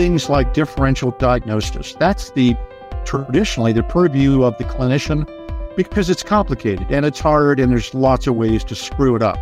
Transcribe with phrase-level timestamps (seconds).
[0.00, 1.94] things like differential diagnosis.
[1.96, 2.56] That's the
[3.04, 5.28] traditionally the purview of the clinician
[5.76, 9.36] because it's complicated and it's hard and there's lots of ways to screw it up.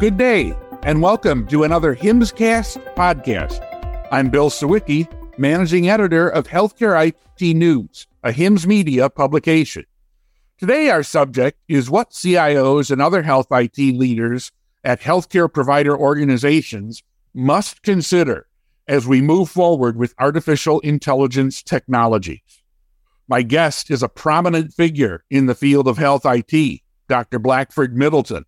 [0.00, 3.64] Good day and welcome to another HIMSScast podcast.
[4.10, 5.06] I'm Bill Siwicki,
[5.38, 9.84] managing editor of Healthcare IT News, a HIMSS media publication.
[10.58, 14.50] Today, our subject is what CIOs and other health IT leaders
[14.84, 17.02] at healthcare provider organizations
[17.32, 18.46] must consider
[18.86, 22.62] as we move forward with artificial intelligence technologies.
[23.26, 27.38] My guest is a prominent figure in the field of health IT, Dr.
[27.38, 28.44] Blackford Middleton.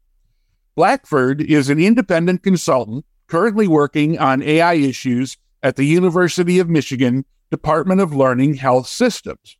[0.74, 7.24] Blackford is an independent consultant currently working on AI issues at the University of Michigan
[7.50, 9.56] Department of Learning Health Systems.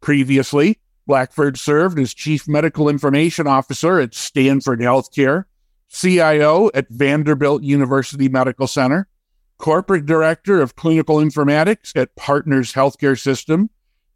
[0.00, 5.44] Previously, Blackford served as Chief Medical Information Officer at Stanford Healthcare,
[5.92, 9.08] CIO at Vanderbilt University Medical Center,
[9.58, 13.70] Corporate Director of Clinical Informatics at Partners Healthcare System,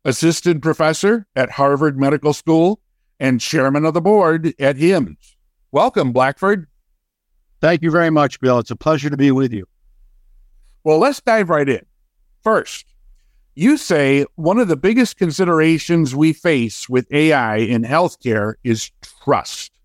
[0.05, 2.81] Assistant Professor at Harvard Medical School,
[3.21, 5.37] and Chairman of the Board at HIMSS.
[5.71, 6.67] Welcome, Blackford.
[7.61, 8.59] Thank you very much, Bill.
[8.59, 9.67] It's a pleasure to be with you.
[10.85, 11.85] Well, let's dive right in.
[12.43, 12.87] First,
[13.55, 18.91] you say one of the biggest considerations we face with AI in healthcare is
[19.25, 19.76] trust.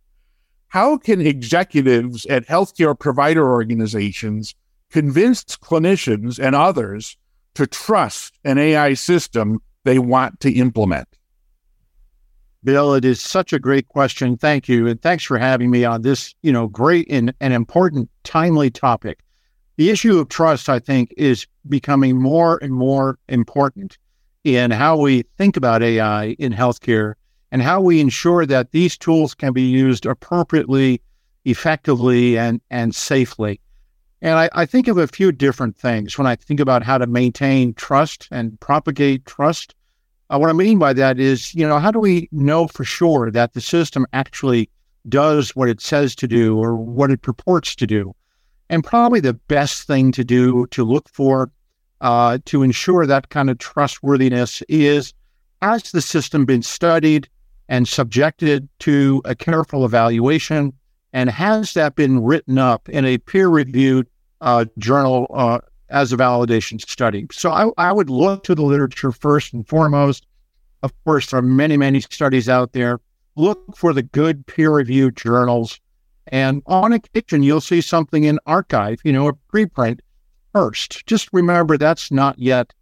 [0.72, 4.55] How can executives at healthcare provider organizations
[4.89, 7.17] convince clinicians and others
[7.55, 11.09] to trust an AI system they want to implement?
[12.63, 14.38] Bill, it is such a great question.
[14.38, 14.88] Thank you.
[14.88, 19.19] And thanks for having me on this, you know, great and, and important, timely topic.
[19.75, 23.97] The issue of trust, I think, is becoming more and more important
[24.45, 27.16] in how we think about AI in healthcare
[27.52, 31.02] and how we ensure that these tools can be used appropriately,
[31.45, 33.59] effectively, and, and safely.
[34.21, 37.07] And I, I think of a few different things when I think about how to
[37.07, 39.75] maintain trust and propagate trust.
[40.29, 43.31] Uh, what I mean by that is, you know, how do we know for sure
[43.31, 44.69] that the system actually
[45.09, 48.16] does what it says to do or what it purports to do?
[48.69, 51.51] And probably the best thing to do to look for
[52.00, 55.13] uh, to ensure that kind of trustworthiness is
[55.62, 57.28] has the system been studied
[57.71, 60.73] and subjected to a careful evaluation?
[61.13, 64.07] And has that been written up in a peer reviewed
[64.41, 65.59] uh, journal uh,
[65.89, 67.25] as a validation study?
[67.31, 70.27] So I, I would look to the literature first and foremost.
[70.83, 72.99] Of course, there are many, many studies out there.
[73.35, 75.79] Look for the good peer reviewed journals
[76.27, 79.99] and on occasion, you'll see something in arXiv, you know, a preprint
[80.53, 81.05] first.
[81.05, 82.73] Just remember that's not yet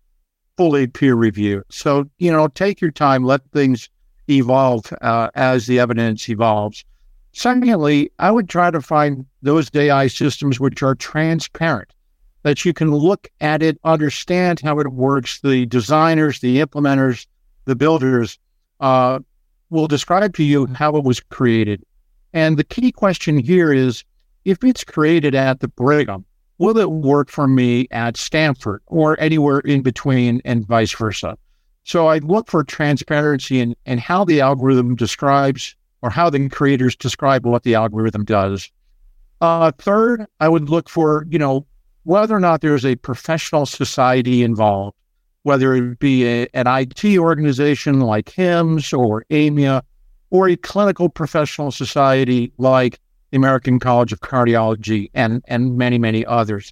[0.58, 1.64] fully peer reviewed.
[1.70, 3.90] So, you know, take your time, let things
[4.30, 6.84] evolve uh, as the evidence evolves.
[7.32, 11.92] Secondly, I would try to find those AI systems which are transparent,
[12.44, 15.40] that you can look at it, understand how it works.
[15.42, 17.28] The designers, the implementers,
[17.66, 18.40] the builders
[18.80, 19.20] uh,
[19.70, 21.84] will describe to you how it was created
[22.34, 24.04] and the key question here is
[24.46, 26.26] if it's created at the Brigham,
[26.58, 31.38] will it work for me at Stanford or anywhere in between and vice versa?
[31.90, 36.96] So I look for transparency in, in how the algorithm describes or how the creators
[36.96, 38.70] describe what the algorithm does.
[39.42, 41.66] Uh, third, I would look for, you know,
[42.04, 44.96] whether or not there's a professional society involved,
[45.42, 49.82] whether it be a, an IT organization like HIMSS or AMIA
[50.30, 53.00] or a clinical professional society like
[53.32, 56.72] the American College of Cardiology and, and many, many others.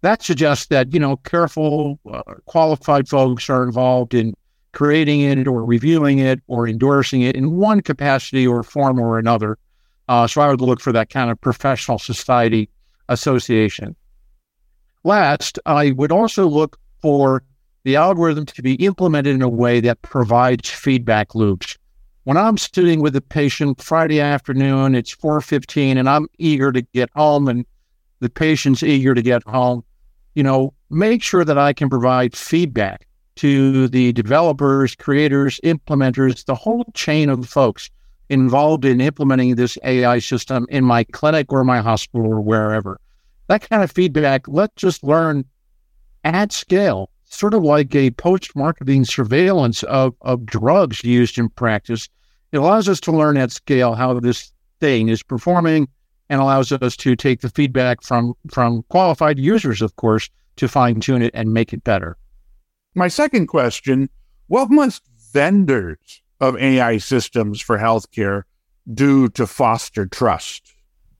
[0.00, 4.32] That suggests that, you know, careful, uh, qualified folks are involved in
[4.74, 9.58] creating it or reviewing it or endorsing it in one capacity or form or another.
[10.08, 12.68] Uh, so I would look for that kind of professional society
[13.08, 13.96] association.
[15.02, 17.42] Last, I would also look for
[17.84, 21.76] the algorithm to be implemented in a way that provides feedback loops
[22.24, 27.10] when I'm sitting with a patient Friday afternoon, it's 4:15 and I'm eager to get
[27.14, 27.64] home and
[28.20, 29.84] the patient's eager to get home,
[30.34, 36.54] you know, make sure that I can provide feedback to the developers, creators, implementers, the
[36.54, 37.90] whole chain of folks
[38.28, 43.00] involved in implementing this AI system in my clinic or my hospital or wherever.
[43.48, 45.44] That kind of feedback, let's just learn
[46.24, 52.08] at scale sort of like a post marketing surveillance of, of drugs used in practice.
[52.52, 55.88] It allows us to learn at scale how this thing is performing
[56.30, 61.00] and allows us to take the feedback from, from qualified users, of course, to fine
[61.00, 62.16] tune it and make it better.
[62.94, 64.08] My second question
[64.46, 65.02] what must
[65.32, 68.42] vendors of AI systems for healthcare
[68.92, 70.74] do to foster trust?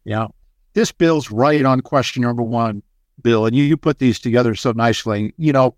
[0.04, 0.28] Yeah.
[0.74, 2.82] this builds right on question number one,
[3.22, 5.32] Bill, and you, you put these together so nicely.
[5.36, 5.74] You know,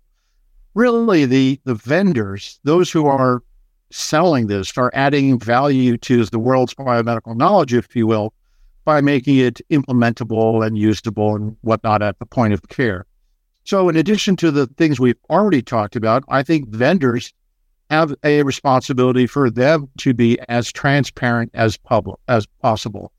[0.75, 3.41] really the the vendors, those who are
[3.89, 8.33] selling this, are adding value to the world's biomedical knowledge, if you will,
[8.85, 13.06] by making it implementable and usable and whatnot at the point of care.
[13.67, 17.33] So, in addition to the things we've already talked about, I think vendors
[17.89, 23.11] have a responsibility for them to be as transparent as public as possible.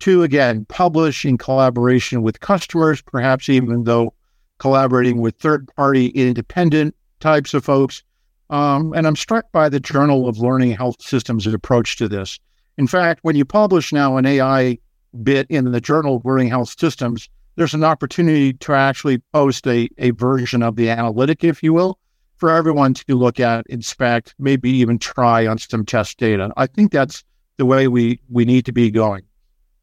[0.00, 4.12] To again publish in collaboration with customers, perhaps even though
[4.58, 8.02] collaborating with third party independent types of folks.
[8.50, 12.38] Um, and I'm struck by the Journal of Learning Health Systems' approach to this.
[12.76, 14.76] In fact, when you publish now an AI
[15.22, 19.88] bit in the Journal of Learning Health Systems, there's an opportunity to actually post a,
[19.98, 21.98] a version of the analytic, if you will,
[22.36, 26.52] for everyone to look at, inspect, maybe even try on some test data.
[26.56, 27.22] I think that's
[27.56, 29.22] the way we, we need to be going.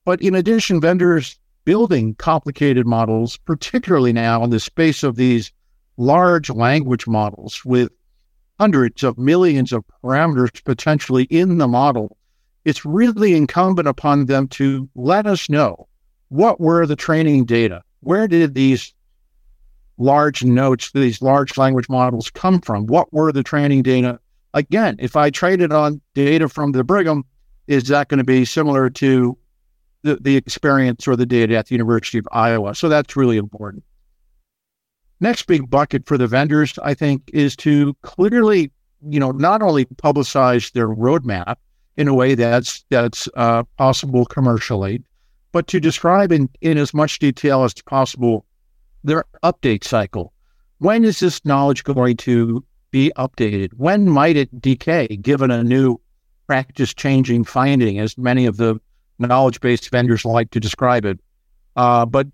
[0.03, 5.51] But in addition, vendors building complicated models, particularly now in the space of these
[5.97, 7.91] large language models with
[8.59, 12.17] hundreds of millions of parameters potentially in the model,
[12.65, 15.87] it's really incumbent upon them to let us know
[16.31, 17.83] what were the training data?
[17.99, 18.93] Where did these
[19.97, 22.87] large notes, these large language models come from?
[22.87, 24.17] What were the training data?
[24.53, 27.25] Again, if I traded on data from the Brigham,
[27.67, 29.37] is that going to be similar to
[30.03, 32.75] the, the experience or the data at the University of Iowa?
[32.75, 33.83] So that's really important.
[35.19, 38.71] Next big bucket for the vendors, I think, is to clearly,
[39.05, 41.57] you know, not only publicize their roadmap
[41.97, 45.03] in a way that's that's uh, possible commercially,
[45.51, 48.45] but to describe in, in as much detail as possible
[49.03, 50.33] their update cycle.
[50.79, 53.71] When is this knowledge going to be updated?
[53.77, 55.99] When might it decay given a new
[56.47, 58.79] practice changing finding, as many of the
[59.19, 61.19] knowledge based vendors like to describe it?
[61.75, 62.27] Uh, but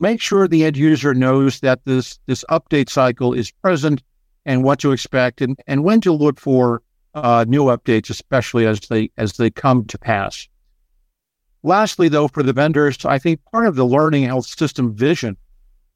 [0.00, 4.02] make sure the end user knows that this, this update cycle is present
[4.46, 6.82] and what to expect and, and when to look for
[7.14, 10.48] uh, new updates, especially as they as they come to pass.
[11.64, 15.34] Lastly, though, for the vendors, I think part of the learning health system vision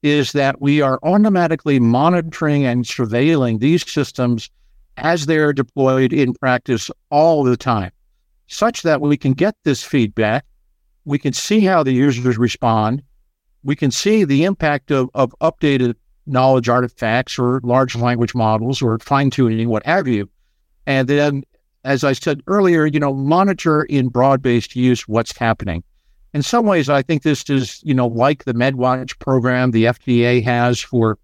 [0.03, 4.49] is that we are automatically monitoring and surveilling these systems
[4.97, 7.93] as they're deployed in practice all the time,
[8.47, 10.47] such that we can get this feedback,
[11.05, 13.03] we can see how the users respond,
[13.63, 15.95] we can see the impact of, of updated
[16.27, 20.31] knowledge artifacts or large language models or fine tuning, what have you.
[20.87, 21.45] And then
[21.85, 25.83] as I said earlier, you know, monitor in broad based use what's happening.
[26.35, 30.43] In some ways, I think this is, you know, like the MedWatch program the FDA
[30.45, 31.19] has for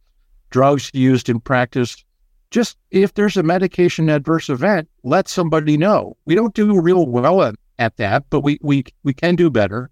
[0.50, 2.02] drugs used in practice.
[2.50, 6.16] Just if there's a medication adverse event, let somebody know.
[6.24, 9.90] We don't do real well at that, but we we we can do better.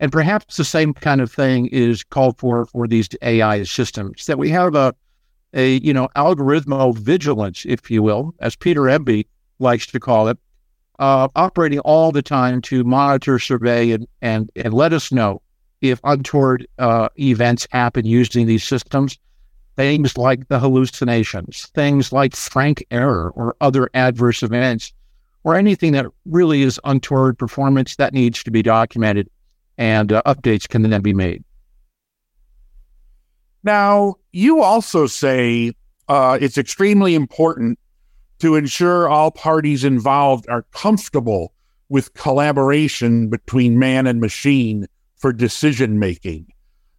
[0.00, 4.38] And perhaps the same kind of thing is called for for these AI systems that
[4.38, 4.94] we have a
[5.52, 9.26] a you know algorithmovigilance, if you will, as Peter Embi
[9.58, 10.38] likes to call it,
[10.98, 15.42] uh, operating all the time to monitor, survey, and and and let us know
[15.80, 19.18] if untoward uh, events happen using these systems.
[19.76, 24.92] Things like the hallucinations, things like frank error or other adverse events,
[25.42, 29.28] or anything that really is untoward performance that needs to be documented,
[29.76, 31.42] and uh, updates can then be made.
[33.64, 35.72] Now, you also say
[36.08, 37.78] uh, it's extremely important
[38.40, 41.52] to ensure all parties involved are comfortable
[41.88, 44.86] with collaboration between man and machine
[45.16, 46.46] for decision making.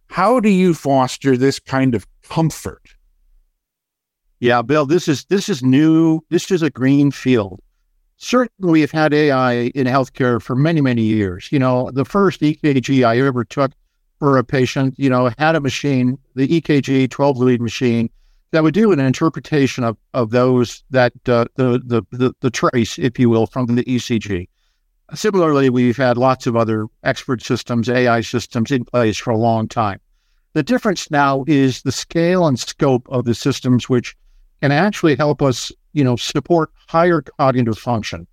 [0.08, 2.82] How do you foster this kind of comfort?
[4.40, 6.20] Yeah, Bill, this is this is new.
[6.30, 7.60] This is a green field.
[8.18, 11.48] Certainly, we've had AI in healthcare for many, many years.
[11.50, 13.72] You know, the first EKG I ever took
[14.18, 18.08] for a patient, you know, had a machine, the EKG 12 lead machine
[18.52, 22.98] that would do an interpretation of, of those that uh, the, the, the the trace,
[22.98, 24.48] if you will, from the ECG.
[25.14, 29.68] Similarly, we've had lots of other expert systems, AI systems in place for a long
[29.68, 30.00] time.
[30.52, 34.16] The difference now is the scale and scope of the systems, which
[34.62, 38.26] can actually help us, you know, support higher cognitive function.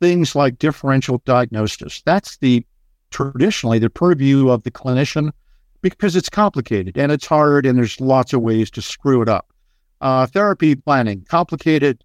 [0.00, 2.02] Things like differential diagnosis.
[2.04, 2.64] That's the
[3.10, 5.32] traditionally the purview of the clinician
[5.82, 9.49] because it's complicated and it's hard and there's lots of ways to screw it up
[10.00, 12.02] uh, therapy planning, complicated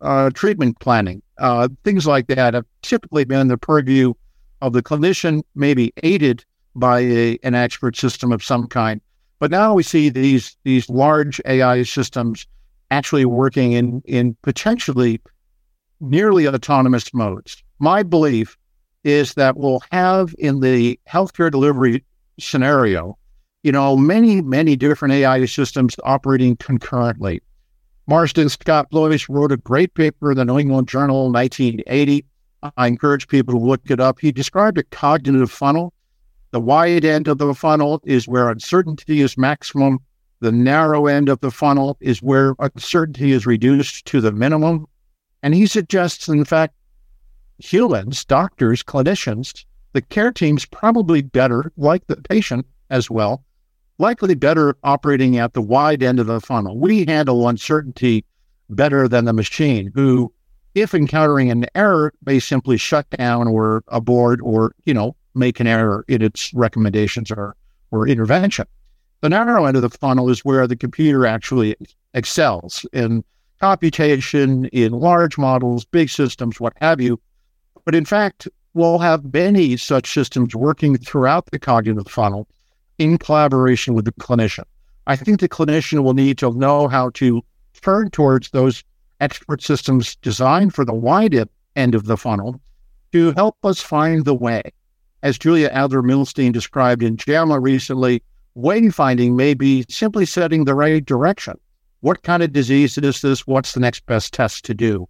[0.00, 4.14] uh, treatment planning, uh, things like that have typically been the purview
[4.60, 9.00] of the clinician, maybe aided by a, an expert system of some kind.
[9.38, 12.46] But now we see these these large AI systems
[12.90, 15.20] actually working in in potentially
[16.00, 17.62] nearly autonomous modes.
[17.78, 18.56] My belief
[19.04, 22.04] is that we'll have in the healthcare delivery
[22.38, 23.17] scenario,
[23.62, 27.42] you know, many, many different AI systems operating concurrently.
[28.06, 32.24] Marsden Scott Blois wrote a great paper in the New England Journal in 1980.
[32.76, 34.18] I encourage people to look it up.
[34.20, 35.92] He described a cognitive funnel.
[36.50, 39.98] The wide end of the funnel is where uncertainty is maximum.
[40.40, 44.86] The narrow end of the funnel is where uncertainty is reduced to the minimum.
[45.42, 46.74] And he suggests, in fact,
[47.58, 53.44] humans, doctors, clinicians, the care team's probably better, like the patient as well,
[53.98, 56.78] likely better operating at the wide end of the funnel.
[56.78, 58.24] We handle uncertainty
[58.70, 60.32] better than the machine, who,
[60.74, 65.66] if encountering an error, may simply shut down or abort or, you know, make an
[65.66, 67.56] error in its recommendations or,
[67.90, 68.66] or intervention.
[69.20, 71.74] The narrow end of the funnel is where the computer actually
[72.14, 73.24] excels in
[73.60, 77.20] computation, in large models, big systems, what have you.
[77.84, 82.46] But in fact, we'll have many such systems working throughout the cognitive funnel
[82.98, 84.64] in collaboration with the clinician.
[85.06, 87.42] I think the clinician will need to know how to
[87.80, 88.84] turn towards those
[89.20, 92.60] expert systems designed for the wide end of the funnel
[93.12, 94.62] to help us find the way.
[95.22, 98.22] As Julia Adler Milstein described in JAMA recently,
[98.56, 101.54] wayfinding may be simply setting the right direction.
[102.00, 103.46] What kind of disease is this?
[103.46, 105.08] What's the next best test to do?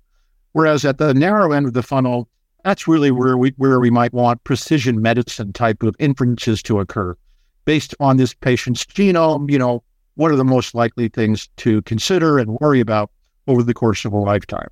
[0.53, 2.29] Whereas at the narrow end of the funnel,
[2.65, 7.15] that's really where we where we might want precision medicine type of inferences to occur.
[7.69, 9.83] Based on this patient's genome, you know,
[10.15, 13.11] what are the most likely things to consider and worry about
[13.47, 14.71] over the course of a lifetime?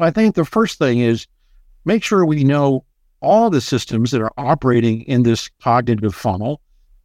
[0.00, 1.28] I think the first thing is
[1.84, 2.84] make sure we know
[3.20, 6.60] all the systems that are operating in this cognitive funnel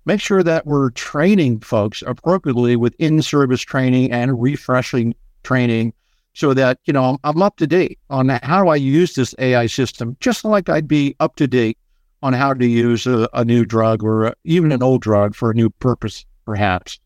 [0.05, 5.93] make sure that we're training folks appropriately with in-service training and refreshing training
[6.34, 9.67] so that, you know, I'm up to date on how do I use this AI
[9.67, 11.77] system, just like I'd be up to date
[12.23, 15.53] on how to use a, a new drug or even an old drug for a
[15.53, 16.97] new purpose, perhaps.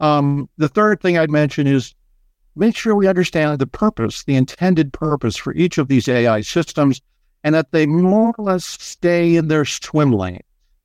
[0.00, 1.94] Um, the third thing I'd mention is
[2.56, 7.00] make sure we understand the purpose, the intended purpose for each of these AI systems,
[7.42, 10.42] and that they more or less stay in their swim lane.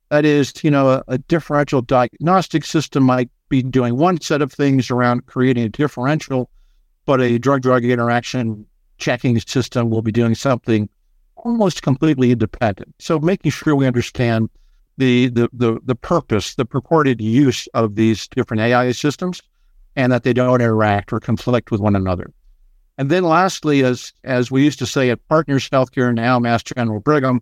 [0.08, 4.50] That is, you know, a, a differential diagnostic system might be doing one set of
[4.50, 6.48] things around creating a differential,
[7.04, 8.64] but a drug drug interaction
[8.96, 10.88] checking system will be doing something
[11.42, 12.94] almost completely independent.
[12.98, 14.48] So making sure we understand
[14.98, 19.42] the, the the the purpose, the purported use of these different AI systems,
[19.96, 22.32] and that they don't interact or conflict with one another.
[22.98, 27.00] And then lastly, as as we used to say at Partners Healthcare, now Mass General
[27.00, 27.40] Brigham,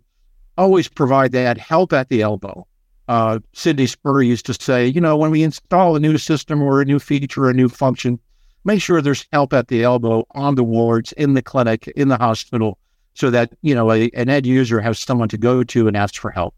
[0.57, 2.67] always provide that help at the elbow.
[3.09, 6.81] Uh, Sidney Spurr used to say, you know, when we install a new system or
[6.81, 8.21] a new feature or a new function,
[8.65, 12.17] make sure there's help at the elbow on the wards, in the clinic, in the
[12.17, 12.79] hospital,
[13.15, 16.17] so that, you know, a, an end user has someone to go to and ask
[16.17, 16.55] for help.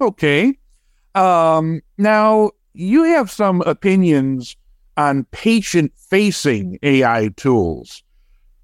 [0.00, 0.58] Okay.
[1.14, 4.56] Um, now, you have some opinions
[4.96, 8.02] on patient facing AI tools.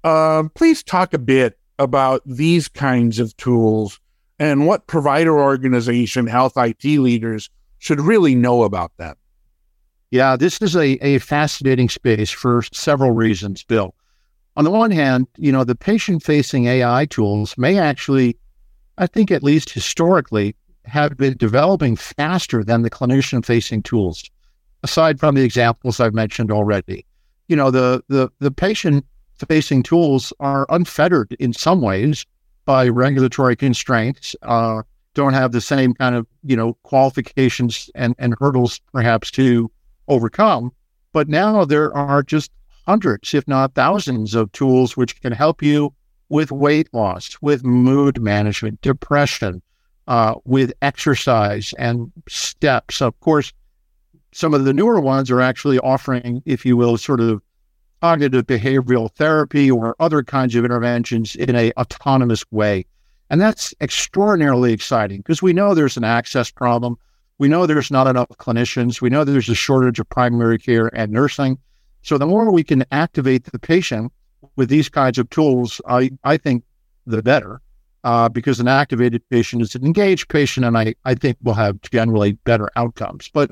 [0.03, 3.99] Uh, please talk a bit about these kinds of tools
[4.39, 7.49] and what provider organization health IT leaders
[7.79, 9.15] should really know about them.
[10.11, 13.93] Yeah, this is a, a fascinating space for several reasons, Bill.
[14.57, 18.35] On the one hand, you know, the patient facing AI tools may actually,
[18.97, 24.23] I think at least historically, have been developing faster than the clinician facing tools,
[24.81, 27.05] aside from the examples I've mentioned already.
[27.47, 29.05] You know, the the the patient
[29.47, 32.25] facing tools are unfettered in some ways
[32.65, 34.81] by regulatory constraints, uh,
[35.13, 39.71] don't have the same kind of, you know, qualifications and, and hurdles perhaps to
[40.07, 40.71] overcome.
[41.13, 42.51] But now there are just
[42.87, 45.93] hundreds, if not thousands, of tools which can help you
[46.29, 49.61] with weight loss, with mood management, depression,
[50.07, 53.01] uh, with exercise and steps.
[53.01, 53.51] Of course,
[54.31, 57.41] some of the newer ones are actually offering, if you will, sort of
[58.01, 62.85] cognitive behavioral therapy or other kinds of interventions in a autonomous way.
[63.29, 66.97] And that's extraordinarily exciting because we know there's an access problem.
[67.39, 69.01] We know there's not enough clinicians.
[69.01, 71.57] We know there's a shortage of primary care and nursing.
[72.07, 74.13] So the more we can activate the patient
[74.55, 76.63] with these kinds of tools, I, I think
[77.05, 77.59] the better,
[78.05, 81.81] uh, because an activated patient is an engaged patient, and I, I think we'll have
[81.81, 83.29] generally better outcomes.
[83.33, 83.51] But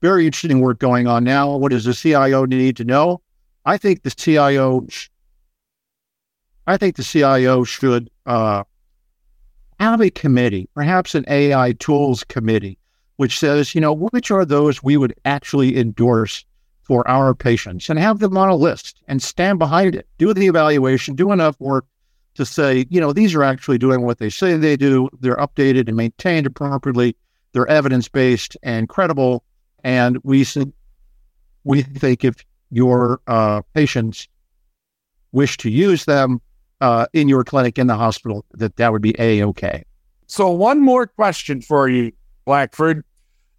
[0.00, 1.56] very interesting work going on now.
[1.56, 3.20] What does the CIO need to know?
[3.66, 4.84] I think the CIO,
[6.66, 8.64] I think the CIO should uh,
[9.78, 12.78] have a committee, perhaps an AI tools committee,
[13.14, 16.44] which says, you know, which are those we would actually endorse
[16.92, 20.06] for our patients and have them on a list and stand behind it.
[20.18, 21.86] Do the evaluation, do enough work
[22.34, 25.08] to say, you know, these are actually doing what they say they do.
[25.20, 27.16] They're updated and maintained appropriately.
[27.54, 29.42] they're evidence based and credible.
[29.84, 30.44] And we
[31.64, 34.28] we think if your uh, patients
[35.32, 36.42] wish to use them
[36.82, 39.82] uh, in your clinic in the hospital, that that would be a okay.
[40.26, 42.12] So one more question for you,
[42.44, 43.02] Blackford.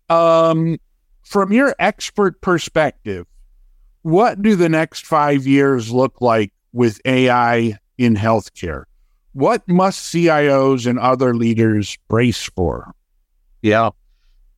[0.09, 0.77] Um,
[1.24, 3.25] from your expert perspective,
[4.03, 8.84] what do the next five years look like with AI in healthcare?
[9.32, 12.94] What must CIOs and other leaders brace for?
[13.62, 13.89] Yeah.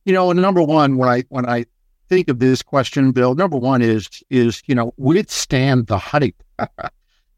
[0.04, 1.64] You know, and number one, when I when I
[2.08, 6.42] think of this question, Bill, number one is is, you know, withstand the hype.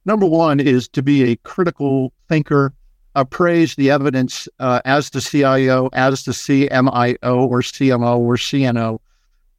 [0.05, 2.75] number one is to be a critical thinker,
[3.15, 8.99] appraise the evidence uh, as the CIO, as the CMIO or CMO or CNO,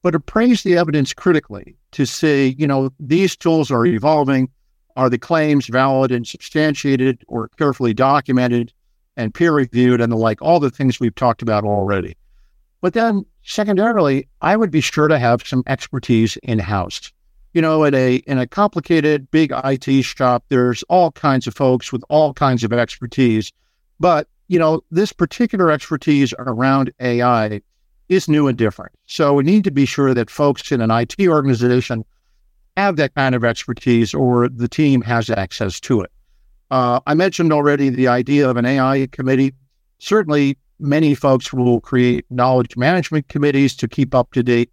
[0.01, 4.50] but appraise the evidence critically to say, you know, these tools are evolving.
[4.96, 8.74] Are the claims valid and substantiated or carefully documented
[9.15, 12.15] and peer reviewed and the like, all the things we've talked about already.
[12.82, 17.12] But then, secondarily, I would be sure to have some expertise in house.
[17.53, 21.91] You know, in a in a complicated big IT shop, there's all kinds of folks
[21.91, 23.51] with all kinds of expertise.
[24.00, 27.62] But you know, this particular expertise around AI
[28.10, 28.92] is new and different.
[29.06, 32.04] So we need to be sure that folks in an IT organization
[32.75, 36.12] have that kind of expertise or the team has access to it.
[36.72, 39.54] Uh, I mentioned already the idea of an AI committee.
[40.00, 44.72] Certainly, many folks will create knowledge management committees to keep up to date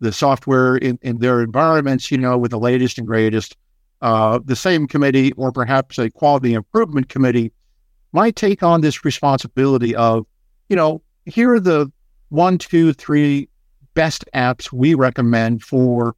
[0.00, 3.56] the software in, in their environments, you know, with the latest and greatest.
[4.00, 7.52] Uh, the same committee, or perhaps a quality improvement committee,
[8.12, 10.24] might take on this responsibility of,
[10.68, 11.90] you know, here are the
[12.28, 13.48] one, two, three
[13.94, 16.14] best apps we recommend for,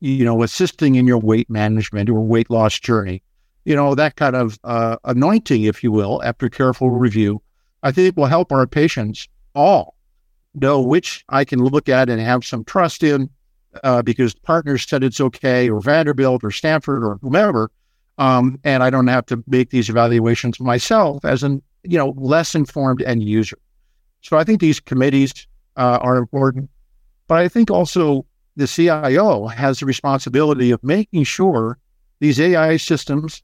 [0.00, 3.22] you know, assisting in your weight management or weight loss journey.
[3.64, 7.42] You know, that kind of uh, anointing, if you will, after careful review,
[7.82, 9.94] I think will help our patients all
[10.54, 13.28] know which I can look at and have some trust in
[13.84, 17.70] uh, because partners said it's okay, or Vanderbilt or Stanford or whomever.
[18.16, 22.54] Um, and I don't have to make these evaluations myself as an, you know, less
[22.54, 23.58] informed end user.
[24.20, 26.70] So I think these committees uh, are important.
[27.28, 28.26] But I think also
[28.56, 31.78] the CIO has the responsibility of making sure
[32.20, 33.42] these AI systems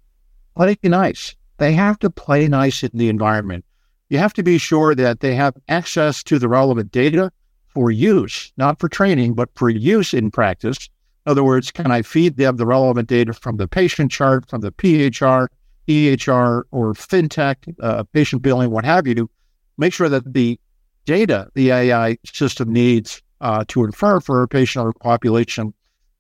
[0.56, 1.37] play nice.
[1.58, 3.64] They have to play nice in the environment.
[4.08, 7.30] You have to be sure that they have access to the relevant data
[7.68, 10.88] for use, not for training, but for use in practice.
[11.26, 14.60] In other words, can I feed them the relevant data from the patient chart, from
[14.60, 15.48] the PHR,
[15.88, 19.30] EHR, or FinTech, uh, patient billing, what have you,
[19.76, 20.58] make sure that the
[21.04, 25.74] data the AI system needs uh, to infer for a patient or population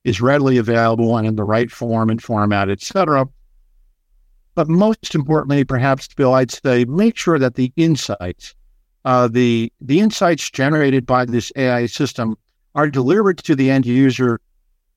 [0.04, 3.26] is readily available and in the right form and format, et cetera.
[4.54, 8.54] But most importantly, perhaps, Bill, I'd say make sure that the insights,
[9.04, 12.36] uh, the the insights generated by this AI system
[12.74, 14.40] are delivered to the end user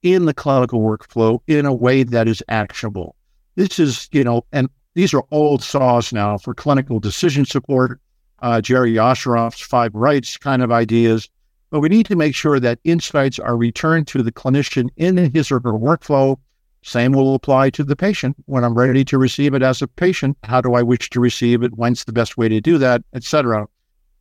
[0.04, 3.16] in the clinical workflow in a way that is actionable.
[3.56, 8.00] This is, you know, and these are old saws now for clinical decision support
[8.40, 11.30] uh, Jerry Osheroff's five rights kind of ideas.
[11.70, 15.52] But we need to make sure that insights are returned to the clinician in his
[15.52, 16.38] or her workflow.
[16.84, 18.38] Same will apply to the patient.
[18.46, 21.64] When I'm ready to receive it as a patient, how do I wish to receive
[21.64, 21.78] it?
[21.78, 23.68] When's the best way to do that, etc.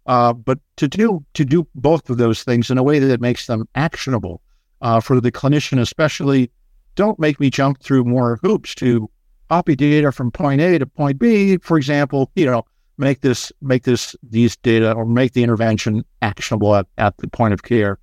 [0.07, 3.47] Uh, but to do to do both of those things in a way that makes
[3.47, 4.41] them actionable
[4.81, 6.51] uh, for the clinician, especially.
[6.97, 9.11] Don't make me jump through more hoops to
[9.51, 11.59] copy data from point A to point B.
[11.59, 12.65] For example, you know,
[12.99, 17.55] make this make this these data or make the intervention actionable at, at the point
[17.55, 17.99] of care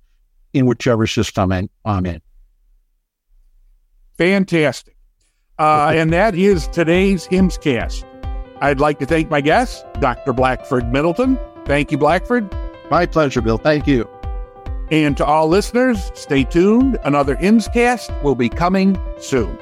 [0.52, 1.52] in whichever system
[1.84, 2.20] I'm in.
[4.16, 4.96] Fantastic.
[5.58, 8.04] Uh, and that is today's HIMSScast.
[8.60, 10.32] I'd like to thank my guest, Dr.
[10.32, 11.38] Blackford Middleton.
[11.66, 12.50] Thank you, Blackford.
[12.90, 13.58] My pleasure, Bill.
[13.58, 14.08] Thank you.
[14.90, 16.98] And to all listeners, stay tuned.
[17.04, 19.58] Another HIMSScast will be coming soon.